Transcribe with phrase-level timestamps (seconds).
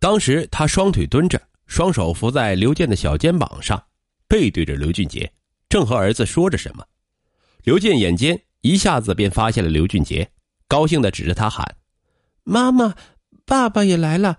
[0.00, 3.82] 当时他双腿蹲着，双手扶在刘健的小肩膀上，
[4.28, 5.30] 背对着刘俊杰，
[5.68, 6.84] 正和儿子说着什么。
[7.64, 10.30] 刘健眼尖，一下子便发现了刘俊杰，
[10.68, 11.76] 高兴的指着他喊
[12.44, 12.94] ：“妈妈，
[13.44, 14.38] 爸爸也来了，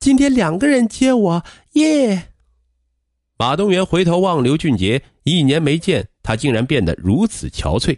[0.00, 1.44] 今天两个人接我，
[1.74, 2.32] 耶！”
[3.38, 7.96] 马东元回头望刘俊杰，一年没见，他竟然变得如此憔悴，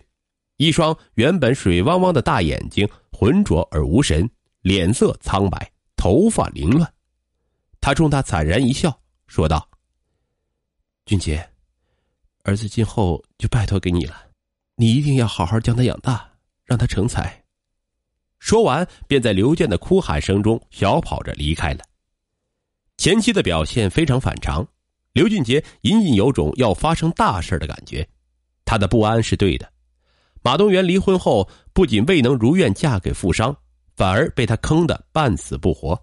[0.59, 4.29] 一双原本水汪汪的大眼睛浑浊而无神，
[4.61, 5.71] 脸色苍白。
[6.03, 6.93] 头发凌乱，
[7.80, 9.68] 他冲他惨然一笑，说道
[11.07, 11.49] ：“俊杰，
[12.43, 14.17] 儿子今后就拜托给你了，
[14.75, 16.29] 你一定要好好将他养大，
[16.64, 17.45] 让他成才。”
[18.40, 21.85] 说完，便在刘健的哭喊声中小跑着离开了。
[22.96, 24.67] 前妻的表现非常反常，
[25.12, 28.04] 刘俊杰隐隐有种要发生大事的感觉，
[28.64, 29.73] 他的不安是对的。
[30.43, 33.56] 马东元离婚后，不仅未能如愿嫁给富商。
[33.95, 36.01] 反而被他坑得半死不活。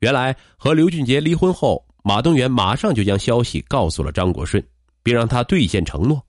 [0.00, 4.62] 原来和刘俊杰离婚后，马东元马上就将消息告诉了张国顺，
[5.02, 6.22] 并让他兑现承诺。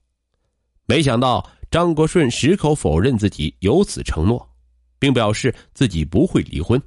[0.85, 4.47] 没想到张国顺矢口否认自己有此承诺，
[4.99, 6.81] 并表示自己不会离婚。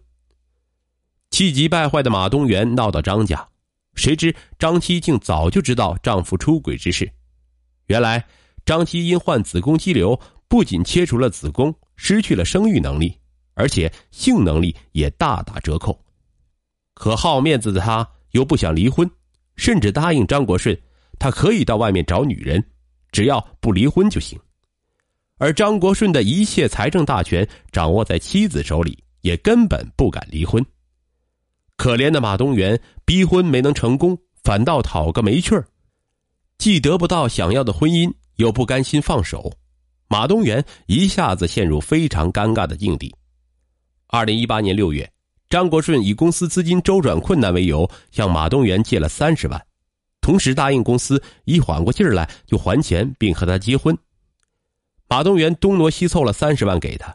[1.31, 3.47] 气急败坏的马东元闹到张家，
[3.95, 7.11] 谁知张妻竟早就知道丈夫出轨之事。
[7.89, 8.25] 原来
[8.65, 13.15] 张妻因患子宫肌瘤，不仅切除了子宫，失去了生育能力。
[13.59, 16.01] 而且性能力也大打折扣，
[16.95, 19.11] 可好面子的他又不想离婚，
[19.56, 20.81] 甚至答应张国顺，
[21.19, 22.65] 他可以到外面找女人，
[23.11, 24.39] 只要不离婚就行。
[25.39, 30.65] 而张国顺的一切财政大权掌握在妻子手里，也根本不敢离婚。
[31.77, 35.67] 可怜的马东元逼婚没能成功，反倒讨个没趣儿，
[36.59, 39.53] 既得不到想要的婚姻，又不甘心放手，
[40.06, 43.12] 马东元一下子陷入非常尴尬的境地。
[44.11, 45.11] 二零一八年六月，
[45.51, 49.62] 张国顺以公司资金周转困难为由，向马东元借了三十万，
[50.23, 53.97] 同时答应公司一缓过劲儿来就还钱，并和他结婚。
[55.10, 57.15] 马东元东挪西凑了三十万给他，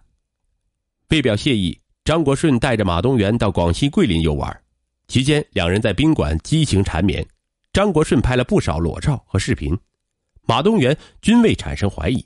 [1.09, 1.75] 为表谢意，
[2.05, 4.61] 张国顺带着马东元到广西桂林游玩，
[5.07, 7.25] 期间两人在宾馆激情缠绵，
[7.71, 9.75] 张国顺拍了不少裸照和视频，
[10.43, 12.23] 马东元均未产生怀疑。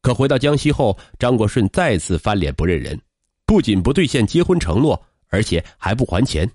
[0.00, 2.98] 可回到江西后，张国顺再次翻脸不认人。
[3.46, 6.50] 不仅不兑现结婚承诺，而且还不还钱，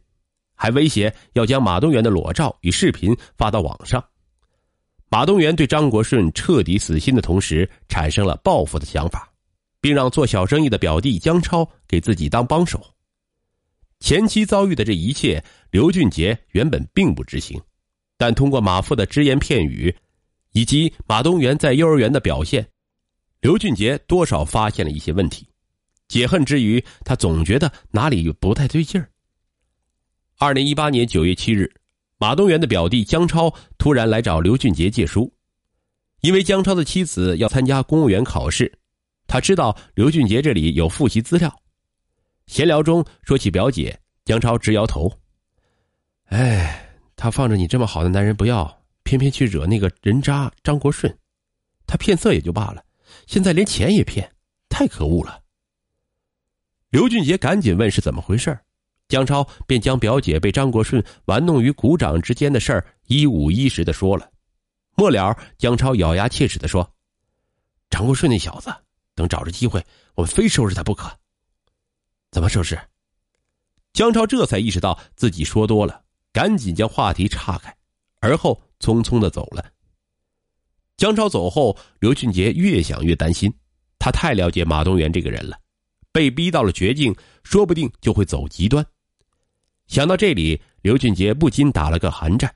[0.56, 4.04] 还威胁要将马东元的裸照与视频发到网上。
[5.10, 9.28] 马东元对张国顺彻底死心的同时，产生了报复的想法，
[9.82, 12.80] 并让做小生意的表弟江超给自己当帮手。
[14.00, 17.60] 前妻遭遇的这一切，刘俊杰原本并不知情，
[18.18, 19.94] 但通过马父的只言片语，
[20.52, 22.66] 以及马东元在幼儿园的表现，
[23.42, 25.49] 刘俊杰多少发现了一些问题。
[26.09, 29.09] 解恨之余，他总觉得哪里不太对劲儿。
[30.40, 31.72] 二零一八年九月七日，
[32.18, 35.31] 马东元的表弟江超突然来找刘俊杰借书，
[36.22, 38.80] 因为江超的妻子要参加公务员考试，
[39.28, 41.56] 他知道刘俊杰这里有复习资料。
[42.47, 45.12] 闲聊中说起表姐，江超直摇头
[46.30, 51.16] ：“哎，他放着你这么好的男人不要，偏偏去惹那个人渣张国顺，
[51.86, 52.84] 他骗色也就罢了，
[53.28, 54.28] 现在连钱也骗，
[54.70, 55.40] 太可恶了。”
[56.90, 58.60] 刘俊杰赶紧问是怎么回事
[59.08, 64.32] 江超便将表姐被张国顺玩弄于股掌之间的事儿一五一十的说了。
[64.96, 66.94] 末了，江超咬牙切齿的说
[67.90, 68.70] ：“张国顺那小子，
[69.16, 69.84] 等找着机会，
[70.16, 71.10] 我们非收拾他不可。”
[72.32, 72.80] 怎么收拾？
[73.94, 77.76] 江超这才意识到自己说多了，赶紧将话题岔开，
[78.20, 79.66] 而后匆匆的走了。
[80.98, 83.52] 江超走后，刘俊杰越想越担心，
[83.98, 85.58] 他太了解马东元这个人了。
[86.12, 88.86] 被逼到了绝境，说不定就会走极端。
[89.88, 92.53] 想到这里，刘俊杰不禁打了个寒战。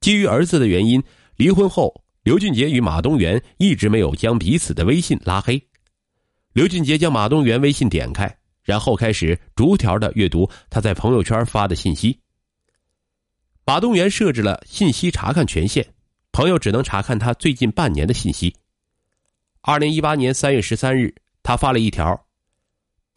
[0.00, 1.02] 基于儿子的原因，
[1.36, 5.60] 离婚后，刘俊杰与马东元一直没有将彼此的微信拉黑。
[6.52, 12.20] 刘俊杰将马东元微信点开，然后开始逐条的阅读他在朋友圈发的信息。
[13.64, 15.86] 马东元设置了信息查看权限，
[16.30, 18.54] 朋友只能查看他最近半年的信息。
[19.62, 22.26] 二零一八年三月十三日，他发了一条。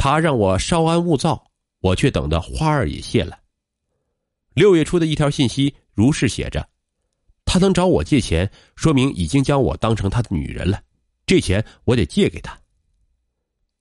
[0.10, 1.52] 他让我稍安勿躁，
[1.82, 3.38] 我却等得花儿也谢了。
[4.54, 6.66] 六月初的一条信息如是写着
[7.44, 10.82] ：“他能找我借钱，说明已经将我当成他的女人了，
[11.26, 12.58] 这钱我得借给他。”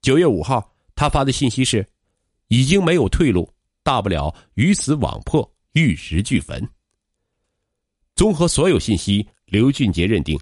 [0.03, 1.89] 九月五号，他发的信息是
[2.49, 3.49] ：“已经没有退路，
[3.85, 6.69] 大不了鱼死网破，玉石俱焚。”
[8.17, 10.37] 综合所有信息，刘俊杰认定，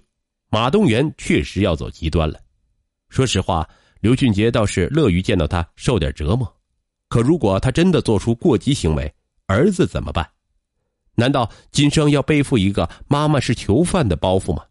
[0.49, 2.41] 马东元确实要走极端了。
[3.09, 3.69] 说实话。
[4.01, 6.55] 刘俊杰倒是乐于见到他受点折磨，
[7.09, 9.13] 可如果他真的做出过激行为，
[9.47, 10.27] 儿子怎么办？
[11.15, 14.63] 难道今生要背负一个妈妈是囚犯的包袱吗？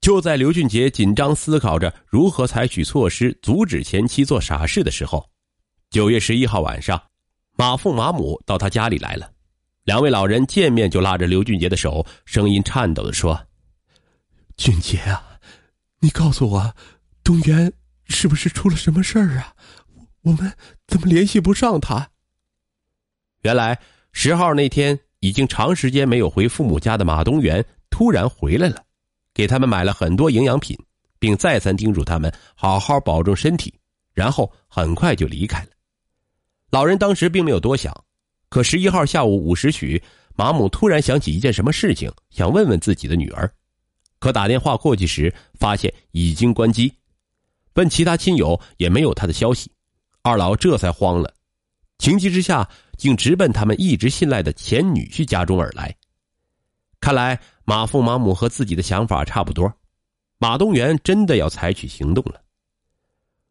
[0.00, 5.28] 就在刘俊杰紧张思考着如何采取措施阻止前妻做傻事的时候，
[5.90, 7.02] 九月十一号晚上，
[7.56, 9.28] 马父马母到他家里来了。
[9.82, 13.38] 两位老人见面就拉着刘俊杰的手，声音颤抖的说
[14.56, 15.40] ：“俊杰啊，
[15.98, 16.74] 你告诉我，
[17.24, 17.72] 东元
[18.08, 19.54] 是不是出了什么事儿啊？
[20.22, 20.52] 我们
[20.86, 22.10] 怎么联系不上他？”
[23.42, 23.78] 原来
[24.12, 24.98] 十号那天。
[25.20, 28.84] 已经长时间没有回父母家的马东元突然回来了，
[29.34, 30.78] 给他们买了很多营养品，
[31.18, 33.74] 并再三叮嘱他们好好保重身体，
[34.14, 35.70] 然后很快就离开了。
[36.70, 37.92] 老人当时并没有多想，
[38.48, 40.00] 可十一号下午五时许，
[40.36, 43.52] 马母突然想起一件什么事情，想问问自己的女儿，
[44.20, 46.94] 可打电话过去时发现已经关机，
[47.78, 49.70] 问其他亲友也没有他的消息，
[50.22, 51.32] 二老这才慌了。
[51.98, 55.94] 情急之下，竟直奔他们一直信赖的前女婿家中而来。
[56.98, 59.72] 看来马父马母和自己的想法差不多，
[60.38, 62.42] 马东元真的要采取行动了。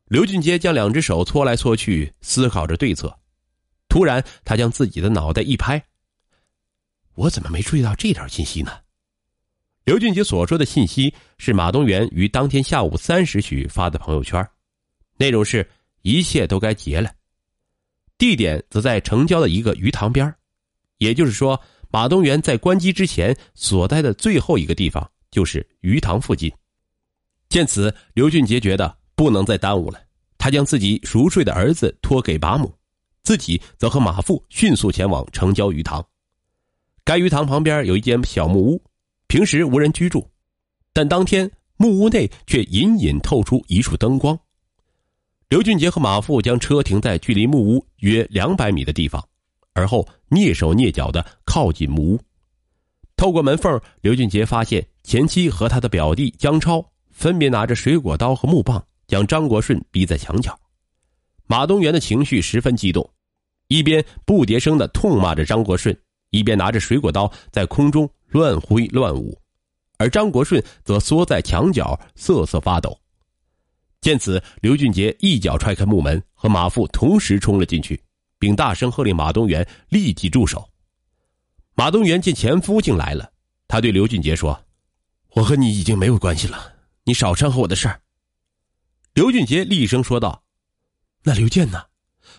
[0.09, 3.17] 刘俊杰将两只手搓来搓去，思考着对策。
[3.87, 5.81] 突然，他将自己的脑袋一拍
[7.15, 8.73] ：“我怎么没注意到这条信息呢？”
[9.87, 14.45] 刘俊杰所说的信息是马东元于当天下午三时许发的朋友圈，
[15.15, 15.65] 内容是
[16.01, 17.09] 一切都该结了。
[18.17, 20.35] 地点则在城郊的一个鱼塘边
[20.97, 21.57] 也就是说，
[21.89, 26.51] 马东元在关机之前所待的最后一个地方就是鱼塘附近。
[27.47, 30.01] 见此，刘俊杰觉得不能再耽误了，
[30.37, 32.75] 他将自己熟睡的儿子托给马母，
[33.23, 36.05] 自己则和马父迅速前往城郊鱼塘。
[37.05, 38.83] 该鱼塘旁边有一间小木屋，
[39.37, 40.27] 平时无人居住，
[40.91, 44.35] 但当天木屋内却隐隐透出一束灯光。
[45.47, 49.23] 刘俊杰和马富将车停在距离木屋约两百米的地方，
[49.73, 52.19] 而后蹑手蹑脚的靠近木屋。
[53.15, 60.59] 透过门缝，刘俊杰发现前妻和他的表弟江超分别拿着水果刀和木棒，将张国顺逼在墙角。
[61.45, 63.07] 马东元的情绪十分激动，
[63.67, 65.95] 一边不迭声的痛骂着张国顺，
[66.31, 69.39] 一边拿着水果刀在空中乱挥乱舞，
[69.97, 72.99] 而张国顺则缩在墙角瑟瑟发抖。
[74.01, 78.01] 见此，刘俊杰一脚踹开木门，和马父同时冲了进去，
[78.37, 80.69] 并大声喝令马东元立即住手。
[81.73, 83.31] 马东元见前夫竟来了，
[83.67, 84.65] 他对刘俊杰说
[85.35, 88.01] ：“我和你已经没有关系了，你少掺和我的事儿。”
[89.13, 90.43] 刘俊杰厉声说道
[91.23, 91.85] ：“那刘健呢？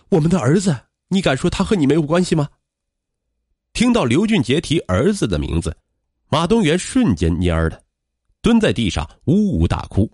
[0.09, 0.75] 我们的儿子，
[1.09, 2.49] 你敢说他和你没有关系吗？”
[3.79, 5.73] 听到刘俊杰提儿子的名字，
[6.27, 7.81] 马东元瞬间蔫了，
[8.41, 10.11] 蹲在地上呜呜大哭。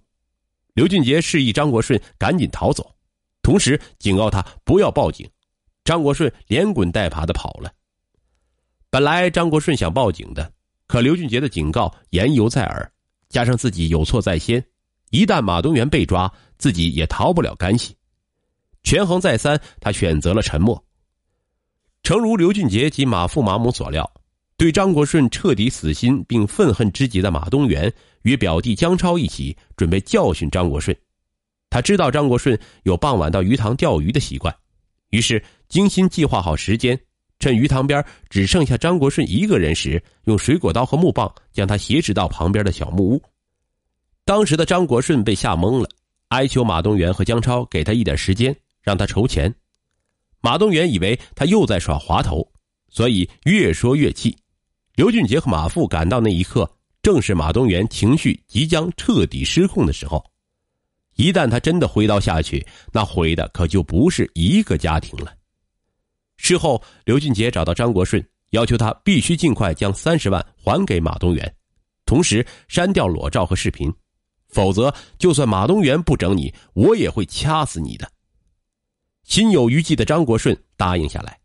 [0.75, 2.95] 刘俊杰示意张国顺赶紧逃走，
[3.41, 5.27] 同时警告他不要报警。
[5.83, 7.73] 张国顺连滚带爬的跑了。
[8.91, 10.53] 本来张国顺想报警的，
[10.85, 12.87] 可刘俊杰的警告言犹在耳，
[13.29, 14.63] 加上自己有错在先，
[15.09, 17.97] 一旦马东元被抓，自己也逃不了干系。
[18.83, 20.84] 权衡再三，他选择了沉默。
[22.05, 24.07] 诚如刘俊杰及马父马母所料。
[24.57, 27.91] 对张国顺彻底死心并愤恨之极的马东元，
[28.21, 30.95] 与表弟江超一起准备教训张国顺。
[31.67, 34.55] 他知道张国顺有傍晚到鱼塘钓鱼的习惯，
[35.09, 36.97] 于是精心计划好时间，
[37.39, 43.21] 趁鱼塘边只剩下张国顺一个人时，用水果刀和木棒将他挟持到旁边的小木屋。
[44.25, 45.89] 当时的张国顺被吓懵了，
[46.27, 49.51] 哀求马东元和江超给他一点时间，让他筹钱。
[50.45, 52.47] 马东元以为他又在耍滑头，
[52.89, 54.37] 所以越说越气。
[54.93, 56.71] 刘俊杰和马父赶到那一刻，
[57.01, 60.23] 正是马东元情绪即将彻底失控的时候。
[61.15, 65.33] 一旦他真的挥刀下去，那毁的可就不是一个家庭了。
[66.37, 71.55] 事后，刘俊杰找到张国顺，要求他必须尽快将三十万还给马东元，
[72.05, 73.91] 同时删掉裸照和视频，
[74.49, 78.07] 否则就算马东元不整你，我也会掐死你的。
[79.25, 81.37] 心有余悸的张国顺答应下来。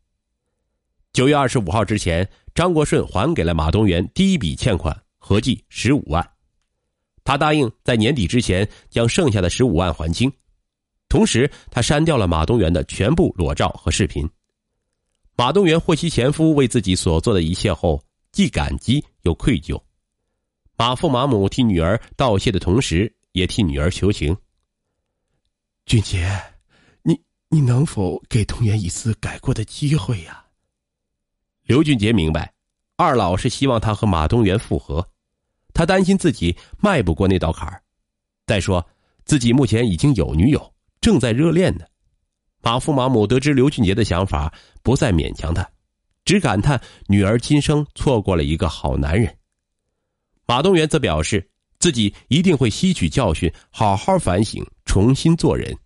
[1.12, 2.26] 九月二十五号之前。
[2.52, 6.30] 张国顺还给了马东元第一笔欠款，合计十五万。
[7.22, 10.30] 他答应在年底之前将剩下的十五万还清，
[11.08, 14.28] 同时他删掉了马东元的全部裸照和视频。
[15.37, 19.80] 马东元获悉前夫为自己所做的一切后，既感激又愧疚。
[20.76, 24.37] 马父马母替女儿道谢的同时，也替女儿求情
[25.87, 26.28] ：“俊杰，
[27.52, 30.45] 你能否给东元一次改过的机会呀？”
[31.66, 32.52] 刘俊杰明白，
[32.97, 35.07] 二老是希望他和马东元复合，
[35.75, 37.83] 他担心自己迈不过那道坎儿。
[38.47, 38.85] 再说，
[39.25, 41.85] 自己目前已经有女友，正在热恋呢。
[42.62, 44.52] 马父马母得知刘俊杰的想法，
[44.83, 45.69] 不再勉强他，
[46.25, 49.37] 只感叹女儿今生错过了一个好男人。
[50.47, 55.76] 马东元则表示，自己一定会吸取教训，好好反省，重新做人。